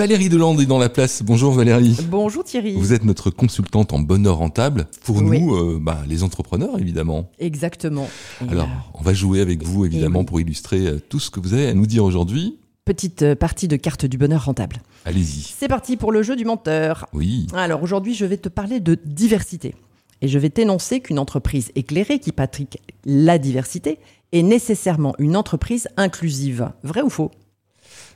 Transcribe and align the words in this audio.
Valérie 0.00 0.30
Delande 0.30 0.58
est 0.62 0.64
dans 0.66 0.78
la 0.78 0.88
place. 0.88 1.22
Bonjour 1.22 1.52
Valérie. 1.52 1.94
Bonjour 2.08 2.42
Thierry. 2.42 2.72
Vous 2.72 2.94
êtes 2.94 3.04
notre 3.04 3.28
consultante 3.28 3.92
en 3.92 3.98
bonheur 3.98 4.38
rentable. 4.38 4.86
Pour 5.04 5.16
Oui. 5.18 5.42
nous, 5.42 5.54
euh, 5.54 5.78
bah, 5.78 5.98
les 6.08 6.22
entrepreneurs, 6.22 6.78
évidemment. 6.78 7.30
Exactement. 7.38 8.08
Et, 8.40 8.48
Alors, 8.50 8.64
euh, 8.64 8.94
on 8.94 9.02
va 9.02 9.12
jouer 9.12 9.42
avec 9.42 9.62
vous, 9.62 9.84
évidemment, 9.84 10.20
oui. 10.20 10.24
pour 10.24 10.40
illustrer 10.40 10.86
euh, 10.86 10.98
tout 11.06 11.20
ce 11.20 11.28
que 11.28 11.38
vous 11.38 11.52
avez 11.52 11.66
à 11.68 11.74
nous 11.74 11.84
dire 11.84 12.02
aujourd'hui. 12.02 12.56
petite 12.86 13.20
euh, 13.20 13.34
partie 13.34 13.68
de 13.68 13.76
carte 13.76 14.06
du 14.06 14.16
bonheur 14.16 14.46
rentable. 14.46 14.76
Allez-y. 15.04 15.42
C'est 15.54 15.68
parti 15.68 15.98
pour 15.98 16.12
le 16.12 16.22
jeu 16.22 16.34
du 16.34 16.46
menteur. 16.46 17.06
Oui. 17.12 17.46
Alors 17.52 17.82
aujourd'hui, 17.82 18.14
je 18.14 18.24
vais 18.24 18.38
te 18.38 18.48
parler 18.48 18.80
de 18.80 18.96
diversité. 19.04 19.74
Et 20.22 20.28
je 20.28 20.38
vais 20.38 20.48
t'énoncer 20.48 21.00
qu'une 21.00 21.18
entreprise 21.18 21.72
éclairée 21.74 22.20
qui 22.20 22.32
pratique 22.32 22.78
la 23.04 23.36
diversité 23.36 23.98
est 24.32 24.42
nécessairement 24.42 25.14
une 25.18 25.36
entreprise 25.36 25.88
inclusive. 25.98 26.70
Vrai 26.84 27.02
ou 27.02 27.10
faux? 27.10 27.30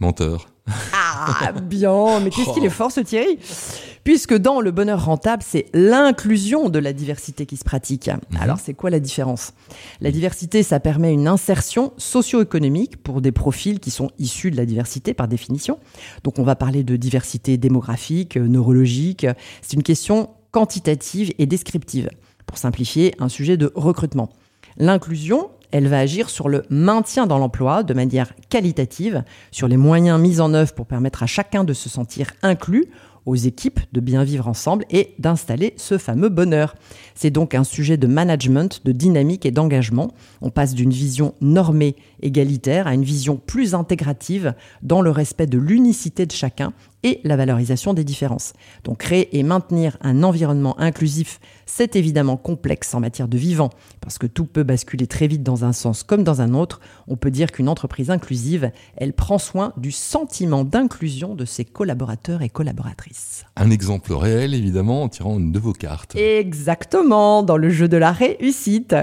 Menteur. 0.00 0.48
Ah, 1.18 1.52
bien, 1.52 2.20
mais 2.20 2.30
qu'est-ce 2.30 2.52
qu'il 2.52 2.64
est 2.64 2.70
fort 2.70 2.92
ce 2.92 3.00
Thierry? 3.00 3.38
Puisque 4.04 4.36
dans 4.36 4.60
le 4.60 4.70
bonheur 4.70 5.04
rentable, 5.04 5.42
c'est 5.44 5.66
l'inclusion 5.72 6.68
de 6.68 6.78
la 6.78 6.92
diversité 6.92 7.44
qui 7.44 7.56
se 7.56 7.64
pratique. 7.64 8.08
Alors 8.38 8.60
c'est 8.60 8.74
quoi 8.74 8.90
la 8.90 9.00
différence? 9.00 9.52
La 10.00 10.12
diversité, 10.12 10.62
ça 10.62 10.78
permet 10.78 11.12
une 11.12 11.26
insertion 11.26 11.92
socio-économique 11.96 13.02
pour 13.02 13.20
des 13.20 13.32
profils 13.32 13.80
qui 13.80 13.90
sont 13.90 14.10
issus 14.18 14.50
de 14.52 14.56
la 14.56 14.66
diversité 14.66 15.12
par 15.12 15.26
définition. 15.26 15.80
Donc 16.22 16.38
on 16.38 16.44
va 16.44 16.54
parler 16.54 16.84
de 16.84 16.96
diversité 16.96 17.56
démographique, 17.56 18.36
euh, 18.36 18.46
neurologique. 18.46 19.26
C'est 19.60 19.72
une 19.72 19.82
question 19.82 20.30
quantitative 20.52 21.32
et 21.38 21.46
descriptive. 21.46 22.08
Pour 22.46 22.58
simplifier, 22.58 23.14
un 23.18 23.28
sujet 23.28 23.56
de 23.56 23.72
recrutement. 23.74 24.28
L'inclusion, 24.76 25.50
elle 25.72 25.88
va 25.88 25.98
agir 25.98 26.30
sur 26.30 26.48
le 26.48 26.62
maintien 26.70 27.26
dans 27.26 27.38
l'emploi 27.38 27.82
de 27.82 27.94
manière 27.94 28.32
qualitative, 28.48 29.24
sur 29.50 29.68
les 29.68 29.76
moyens 29.76 30.20
mis 30.20 30.40
en 30.40 30.54
œuvre 30.54 30.74
pour 30.74 30.86
permettre 30.86 31.22
à 31.22 31.26
chacun 31.26 31.64
de 31.64 31.72
se 31.72 31.88
sentir 31.88 32.32
inclus, 32.42 32.86
aux 33.26 33.34
équipes 33.34 33.80
de 33.92 34.00
bien 34.00 34.22
vivre 34.22 34.46
ensemble 34.48 34.84
et 34.88 35.14
d'installer 35.18 35.74
ce 35.76 35.98
fameux 35.98 36.28
bonheur. 36.28 36.76
C'est 37.14 37.30
donc 37.30 37.54
un 37.54 37.64
sujet 37.64 37.96
de 37.96 38.06
management, 38.06 38.80
de 38.84 38.92
dynamique 38.92 39.44
et 39.44 39.50
d'engagement. 39.50 40.14
On 40.40 40.50
passe 40.50 40.74
d'une 40.74 40.92
vision 40.92 41.34
normée, 41.40 41.96
égalitaire, 42.22 42.86
à 42.86 42.94
une 42.94 43.02
vision 43.02 43.36
plus 43.36 43.74
intégrative 43.74 44.54
dans 44.82 45.02
le 45.02 45.10
respect 45.10 45.46
de 45.46 45.58
l'unicité 45.58 46.24
de 46.24 46.32
chacun 46.32 46.72
et 47.06 47.20
la 47.22 47.36
valorisation 47.36 47.94
des 47.94 48.02
différences. 48.02 48.52
Donc 48.82 48.98
créer 48.98 49.38
et 49.38 49.44
maintenir 49.44 49.96
un 50.00 50.24
environnement 50.24 50.78
inclusif, 50.80 51.38
c'est 51.66 51.94
évidemment 51.94 52.36
complexe 52.36 52.94
en 52.94 53.00
matière 53.00 53.28
de 53.28 53.38
vivant, 53.38 53.70
parce 54.00 54.18
que 54.18 54.26
tout 54.26 54.44
peut 54.44 54.64
basculer 54.64 55.06
très 55.06 55.28
vite 55.28 55.44
dans 55.44 55.64
un 55.64 55.72
sens 55.72 56.02
comme 56.02 56.24
dans 56.24 56.40
un 56.40 56.52
autre. 56.52 56.80
On 57.06 57.16
peut 57.16 57.30
dire 57.30 57.52
qu'une 57.52 57.68
entreprise 57.68 58.10
inclusive, 58.10 58.72
elle 58.96 59.12
prend 59.12 59.38
soin 59.38 59.72
du 59.76 59.92
sentiment 59.92 60.64
d'inclusion 60.64 61.36
de 61.36 61.44
ses 61.44 61.64
collaborateurs 61.64 62.42
et 62.42 62.48
collaboratrices. 62.48 63.44
Un 63.54 63.70
exemple 63.70 64.12
réel, 64.12 64.52
évidemment, 64.52 65.04
en 65.04 65.08
tirant 65.08 65.38
une 65.38 65.52
de 65.52 65.60
vos 65.60 65.72
cartes. 65.72 66.16
Exactement, 66.16 67.44
dans 67.44 67.56
le 67.56 67.70
jeu 67.70 67.86
de 67.86 67.96
la 67.96 68.10
réussite. 68.10 68.96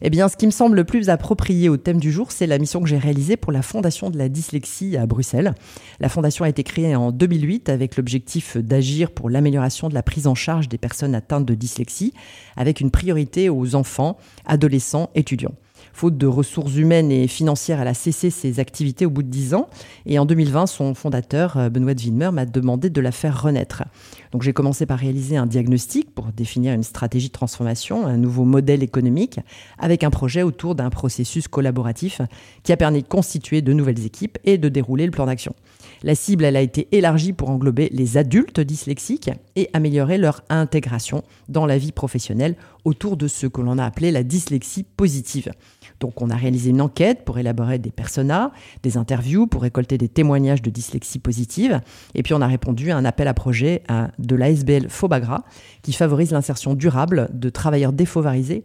Eh 0.00 0.10
bien, 0.10 0.28
ce 0.28 0.36
qui 0.36 0.46
me 0.46 0.52
semble 0.52 0.76
le 0.76 0.84
plus 0.84 1.10
approprié 1.10 1.68
au 1.68 1.76
thème 1.76 1.98
du 1.98 2.12
jour, 2.12 2.30
c'est 2.30 2.46
la 2.46 2.58
mission 2.58 2.80
que 2.80 2.88
j'ai 2.88 2.98
réalisée 2.98 3.36
pour 3.36 3.50
la 3.50 3.62
Fondation 3.62 4.10
de 4.10 4.18
la 4.18 4.28
dyslexie 4.28 4.96
à 4.96 5.06
Bruxelles. 5.06 5.54
La 5.98 6.08
fondation 6.08 6.44
a 6.44 6.48
été 6.48 6.62
créée 6.62 6.94
en 6.94 7.10
2008 7.10 7.47
avec 7.68 7.96
l'objectif 7.96 8.56
d'agir 8.56 9.10
pour 9.10 9.30
l'amélioration 9.30 9.88
de 9.88 9.94
la 9.94 10.02
prise 10.02 10.26
en 10.26 10.34
charge 10.34 10.68
des 10.68 10.78
personnes 10.78 11.14
atteintes 11.14 11.46
de 11.46 11.54
dyslexie, 11.54 12.12
avec 12.56 12.80
une 12.80 12.90
priorité 12.90 13.48
aux 13.48 13.74
enfants, 13.74 14.18
adolescents, 14.44 15.10
étudiants. 15.14 15.54
Faute 15.92 16.18
de 16.18 16.26
ressources 16.26 16.76
humaines 16.76 17.10
et 17.10 17.26
financières, 17.26 17.80
elle 17.80 17.88
a 17.88 17.94
cessé 17.94 18.30
ses 18.30 18.60
activités 18.60 19.06
au 19.06 19.10
bout 19.10 19.22
de 19.22 19.28
10 19.28 19.54
ans. 19.54 19.68
Et 20.06 20.18
en 20.18 20.26
2020, 20.26 20.66
son 20.66 20.94
fondateur, 20.94 21.56
euh, 21.56 21.70
Benoît 21.70 21.94
de 21.94 22.30
m'a 22.30 22.44
demandé 22.44 22.90
de 22.90 23.00
la 23.00 23.12
faire 23.12 23.42
renaître. 23.42 23.84
Donc 24.32 24.42
j'ai 24.42 24.52
commencé 24.52 24.86
par 24.86 24.98
réaliser 24.98 25.36
un 25.36 25.46
diagnostic 25.46 26.14
pour 26.14 26.26
définir 26.26 26.74
une 26.74 26.82
stratégie 26.82 27.28
de 27.28 27.32
transformation, 27.32 28.06
un 28.06 28.16
nouveau 28.16 28.44
modèle 28.44 28.82
économique, 28.82 29.40
avec 29.78 30.04
un 30.04 30.10
projet 30.10 30.42
autour 30.42 30.74
d'un 30.74 30.90
processus 30.90 31.48
collaboratif 31.48 32.20
qui 32.62 32.72
a 32.72 32.76
permis 32.76 33.02
de 33.02 33.08
constituer 33.08 33.62
de 33.62 33.72
nouvelles 33.72 34.04
équipes 34.04 34.38
et 34.44 34.58
de 34.58 34.68
dérouler 34.68 35.06
le 35.06 35.12
plan 35.12 35.26
d'action. 35.26 35.54
La 36.02 36.14
cible, 36.14 36.44
a 36.44 36.60
été 36.60 36.88
élargie 36.92 37.32
pour 37.32 37.50
englober 37.50 37.88
les 37.92 38.16
adultes 38.16 38.60
dyslexiques 38.60 39.30
et 39.56 39.68
améliorer 39.72 40.16
leur 40.16 40.42
intégration 40.48 41.24
dans 41.48 41.66
la 41.66 41.76
vie 41.76 41.92
professionnelle 41.92 42.56
autour 42.84 43.16
de 43.16 43.26
ce 43.26 43.46
que 43.46 43.60
l'on 43.60 43.78
a 43.78 43.84
appelé 43.84 44.12
la 44.12 44.22
dyslexie 44.22 44.84
positive. 44.84 45.52
Donc 46.00 46.22
on 46.22 46.30
a 46.30 46.36
réalisé 46.36 46.70
une 46.70 46.80
enquête 46.80 47.24
pour 47.24 47.38
élaborer 47.38 47.78
des 47.78 47.90
personas, 47.90 48.52
des 48.82 48.96
interviews 48.96 49.46
pour 49.46 49.62
récolter 49.62 49.98
des 49.98 50.08
témoignages 50.08 50.62
de 50.62 50.70
dyslexie 50.70 51.18
positive, 51.18 51.80
et 52.14 52.22
puis 52.22 52.34
on 52.34 52.40
a 52.40 52.46
répondu 52.46 52.90
à 52.90 52.96
un 52.96 53.04
appel 53.04 53.26
à 53.28 53.34
projet 53.34 53.82
de 54.18 54.36
l'ASBL 54.36 54.88
Fobagra 54.88 55.44
qui 55.82 55.92
favorise 55.92 56.30
l'insertion 56.30 56.74
durable 56.74 57.28
de 57.32 57.50
travailleurs 57.50 57.92
défavorisés 57.92 58.64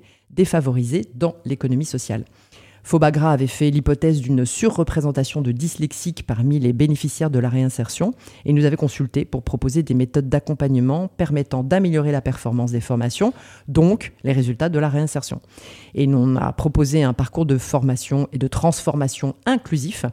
dans 1.16 1.36
l'économie 1.46 1.86
sociale. 1.86 2.26
Fobagra 2.84 3.32
avait 3.32 3.48
fait 3.48 3.70
l'hypothèse 3.70 4.20
d'une 4.20 4.46
surreprésentation 4.46 5.42
de 5.42 5.54
dyslexiques 5.54 6.28
parmi 6.28 6.60
les 6.60 6.74
bénéficiaires 6.74 7.30
de 7.30 7.40
la 7.40 7.48
réinsertion 7.48 8.14
et 8.44 8.52
nous 8.52 8.66
avait 8.66 8.76
consulté 8.76 9.24
pour 9.24 9.42
proposer 9.44 9.84
des 9.84 9.94
méthodes 9.94 10.28
d'accompagnement 10.28 11.08
permettant 11.08 11.64
d'améliorer 11.64 12.12
la 12.12 12.22
performance 12.22 12.72
des 12.72 12.82
formations, 12.82 13.34
donc 13.70 14.12
les 14.24 14.34
résultats 14.34 14.68
de 14.68 14.80
la 14.80 14.90
réinsertion. 14.90 15.42
Et 15.96 16.08
on 16.08 16.36
a 16.36 16.52
proposé 16.52 17.04
un 17.04 17.14
parcours 17.14 17.46
de 17.46 17.58
formation 17.58 18.28
et 18.34 18.38
de 18.38 18.48
transformation 18.48 19.36
inclusif 19.46 20.06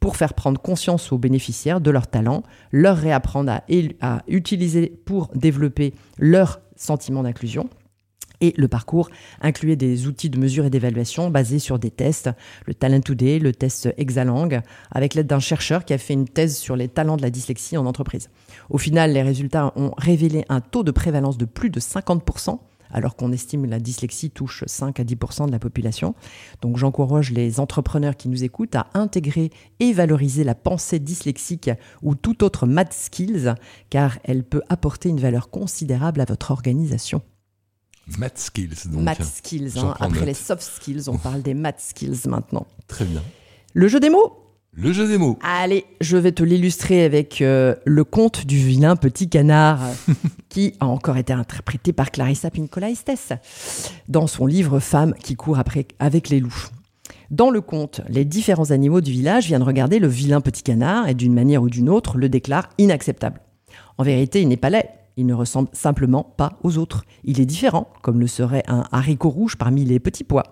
pour 0.00 0.16
faire 0.16 0.34
prendre 0.34 0.60
conscience 0.60 1.10
aux 1.12 1.18
bénéficiaires 1.18 1.80
de 1.80 1.90
leurs 1.90 2.08
talents, 2.08 2.42
leur 2.72 2.98
réapprendre 2.98 3.52
à 4.00 4.22
utiliser 4.28 4.92
pour 5.06 5.28
développer 5.34 5.94
leur 6.18 6.60
sentiment 6.76 7.22
d'inclusion. 7.22 7.68
Et 8.40 8.54
le 8.56 8.68
parcours 8.68 9.10
incluait 9.40 9.76
des 9.76 10.06
outils 10.06 10.30
de 10.30 10.38
mesure 10.38 10.64
et 10.64 10.70
d'évaluation 10.70 11.30
basés 11.30 11.58
sur 11.58 11.78
des 11.78 11.90
tests, 11.90 12.30
le 12.66 12.74
Talent 12.74 13.00
Today, 13.00 13.38
le 13.38 13.52
test 13.52 13.92
Exalang, 13.96 14.60
avec 14.90 15.14
l'aide 15.14 15.26
d'un 15.26 15.40
chercheur 15.40 15.84
qui 15.84 15.92
a 15.92 15.98
fait 15.98 16.14
une 16.14 16.28
thèse 16.28 16.56
sur 16.56 16.76
les 16.76 16.88
talents 16.88 17.16
de 17.16 17.22
la 17.22 17.30
dyslexie 17.30 17.76
en 17.76 17.86
entreprise. 17.86 18.30
Au 18.70 18.78
final, 18.78 19.12
les 19.12 19.22
résultats 19.22 19.72
ont 19.76 19.92
révélé 19.98 20.44
un 20.48 20.60
taux 20.60 20.84
de 20.84 20.90
prévalence 20.90 21.38
de 21.38 21.46
plus 21.46 21.70
de 21.70 21.80
50%, 21.80 22.58
alors 22.90 23.16
qu'on 23.16 23.32
estime 23.32 23.66
la 23.66 23.80
dyslexie 23.80 24.30
touche 24.30 24.64
5 24.66 25.00
à 25.00 25.04
10% 25.04 25.46
de 25.46 25.52
la 25.52 25.58
population. 25.58 26.14
Donc 26.62 26.76
j'encourage 26.76 27.32
les 27.32 27.60
entrepreneurs 27.60 28.16
qui 28.16 28.28
nous 28.28 28.44
écoutent 28.44 28.76
à 28.76 28.86
intégrer 28.94 29.50
et 29.80 29.92
valoriser 29.92 30.44
la 30.44 30.54
pensée 30.54 30.98
dyslexique 30.98 31.70
ou 32.02 32.14
tout 32.14 32.44
autre 32.44 32.66
math 32.66 32.92
skills, 32.92 33.54
car 33.90 34.18
elle 34.24 34.44
peut 34.44 34.62
apporter 34.68 35.08
une 35.08 35.20
valeur 35.20 35.50
considérable 35.50 36.20
à 36.20 36.24
votre 36.24 36.50
organisation. 36.50 37.22
Math 38.16 38.38
skills, 38.38 38.90
donc. 38.90 39.02
Math 39.02 39.22
skills. 39.22 39.72
Hein. 39.76 39.94
Après 39.98 40.20
note. 40.20 40.26
les 40.26 40.34
soft 40.34 40.62
skills, 40.62 41.08
on 41.08 41.18
parle 41.18 41.42
des 41.42 41.54
math 41.54 41.80
skills 41.80 42.26
maintenant. 42.26 42.66
Très 42.86 43.04
bien. 43.04 43.22
Le 43.74 43.88
jeu 43.88 44.00
des 44.00 44.10
mots? 44.10 44.44
Le 44.72 44.92
jeu 44.92 45.08
des 45.08 45.18
mots. 45.18 45.38
Allez, 45.42 45.84
je 46.00 46.16
vais 46.16 46.32
te 46.32 46.44
l'illustrer 46.44 47.02
avec 47.02 47.42
euh, 47.42 47.74
le 47.84 48.04
conte 48.04 48.46
du 48.46 48.56
vilain 48.56 48.94
petit 48.94 49.28
canard, 49.28 49.80
qui 50.48 50.74
a 50.78 50.86
encore 50.86 51.16
été 51.16 51.32
interprété 51.32 51.92
par 51.92 52.12
Clarissa 52.12 52.50
Pinkola 52.50 52.88
Estes 52.90 53.34
dans 54.08 54.26
son 54.26 54.46
livre 54.46 54.78
Femme 54.78 55.14
qui 55.14 55.34
court 55.34 55.58
après 55.58 55.86
avec 55.98 56.28
les 56.28 56.38
loups. 56.38 56.68
Dans 57.30 57.50
le 57.50 57.60
conte, 57.60 58.00
les 58.08 58.24
différents 58.24 58.70
animaux 58.70 59.00
du 59.00 59.10
village 59.10 59.46
viennent 59.46 59.62
regarder 59.62 59.98
le 59.98 60.08
vilain 60.08 60.40
petit 60.40 60.62
canard 60.62 61.08
et 61.08 61.14
d'une 61.14 61.34
manière 61.34 61.62
ou 61.62 61.68
d'une 61.68 61.90
autre 61.90 62.16
le 62.16 62.28
déclarent 62.28 62.70
inacceptable. 62.78 63.40
En 63.98 64.04
vérité, 64.04 64.40
il 64.40 64.48
n'est 64.48 64.56
pas 64.56 64.70
laid. 64.70 64.88
Il 65.18 65.26
ne 65.26 65.34
ressemble 65.34 65.68
simplement 65.72 66.22
pas 66.36 66.60
aux 66.62 66.78
autres. 66.78 67.04
Il 67.24 67.40
est 67.40 67.44
différent, 67.44 67.88
comme 68.02 68.20
le 68.20 68.28
serait 68.28 68.62
un 68.68 68.84
haricot 68.92 69.30
rouge 69.30 69.56
parmi 69.56 69.84
les 69.84 69.98
petits 69.98 70.22
pois. 70.22 70.44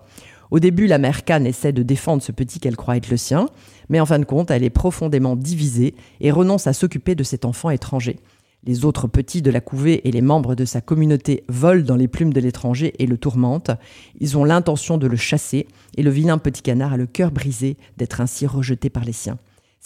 Au 0.51 0.59
début, 0.59 0.87
la 0.87 0.97
mère 0.97 1.23
Canne 1.23 1.47
essaie 1.47 1.71
de 1.71 1.83
défendre 1.83 2.21
ce 2.21 2.33
petit 2.33 2.59
qu'elle 2.59 2.75
croit 2.75 2.97
être 2.97 3.09
le 3.09 3.15
sien, 3.15 3.45
mais 3.87 4.01
en 4.01 4.05
fin 4.05 4.19
de 4.19 4.25
compte, 4.25 4.51
elle 4.51 4.65
est 4.65 4.69
profondément 4.69 5.37
divisée 5.37 5.95
et 6.19 6.31
renonce 6.31 6.67
à 6.67 6.73
s'occuper 6.73 7.15
de 7.15 7.23
cet 7.23 7.45
enfant 7.45 7.69
étranger. 7.69 8.17
Les 8.65 8.83
autres 8.83 9.07
petits 9.07 9.41
de 9.41 9.51
la 9.51 9.61
couvée 9.61 10.05
et 10.05 10.11
les 10.11 10.21
membres 10.21 10.53
de 10.53 10.65
sa 10.65 10.81
communauté 10.81 11.45
volent 11.47 11.85
dans 11.85 11.95
les 11.95 12.09
plumes 12.09 12.33
de 12.33 12.41
l'étranger 12.41 12.93
et 12.99 13.05
le 13.05 13.17
tourmentent. 13.17 13.71
Ils 14.19 14.37
ont 14.37 14.43
l'intention 14.43 14.97
de 14.97 15.07
le 15.07 15.15
chasser 15.15 15.65
et 15.95 16.03
le 16.03 16.11
vilain 16.11 16.39
petit 16.39 16.61
canard 16.61 16.91
a 16.91 16.97
le 16.97 17.07
cœur 17.07 17.31
brisé 17.31 17.77
d'être 17.95 18.19
ainsi 18.19 18.45
rejeté 18.45 18.89
par 18.89 19.05
les 19.05 19.13
siens. 19.13 19.37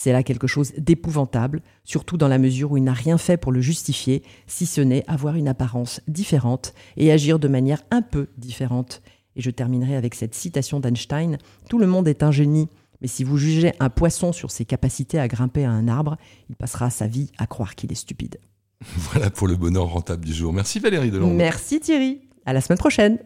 C'est 0.03 0.13
là 0.13 0.23
quelque 0.23 0.47
chose 0.47 0.73
d'épouvantable, 0.79 1.61
surtout 1.83 2.17
dans 2.17 2.27
la 2.27 2.39
mesure 2.39 2.71
où 2.71 2.77
il 2.77 2.83
n'a 2.83 2.91
rien 2.91 3.19
fait 3.19 3.37
pour 3.37 3.51
le 3.51 3.61
justifier, 3.61 4.23
si 4.47 4.65
ce 4.65 4.81
n'est 4.81 5.03
avoir 5.05 5.35
une 5.35 5.47
apparence 5.47 6.01
différente 6.07 6.73
et 6.97 7.11
agir 7.11 7.37
de 7.37 7.47
manière 7.47 7.83
un 7.91 8.01
peu 8.01 8.29
différente. 8.35 9.03
Et 9.35 9.43
je 9.43 9.51
terminerai 9.51 9.95
avec 9.95 10.15
cette 10.15 10.33
citation 10.33 10.79
d'Einstein 10.79 11.37
Tout 11.69 11.77
le 11.77 11.85
monde 11.85 12.07
est 12.07 12.23
un 12.23 12.31
génie, 12.31 12.67
mais 12.99 13.07
si 13.07 13.23
vous 13.23 13.37
jugez 13.37 13.73
un 13.79 13.91
poisson 13.91 14.31
sur 14.31 14.49
ses 14.49 14.65
capacités 14.65 15.19
à 15.19 15.27
grimper 15.27 15.65
à 15.65 15.69
un 15.69 15.87
arbre, 15.87 16.17
il 16.49 16.55
passera 16.55 16.89
sa 16.89 17.05
vie 17.05 17.29
à 17.37 17.45
croire 17.45 17.75
qu'il 17.75 17.91
est 17.91 17.93
stupide. 17.93 18.39
Voilà 19.13 19.29
pour 19.29 19.47
le 19.47 19.55
bonheur 19.55 19.85
rentable 19.85 20.25
du 20.25 20.33
jour. 20.33 20.51
Merci 20.51 20.79
Valérie 20.79 21.11
Delande. 21.11 21.35
Merci 21.35 21.79
Thierry, 21.79 22.21
à 22.47 22.53
la 22.53 22.61
semaine 22.61 22.79
prochaine. 22.79 23.19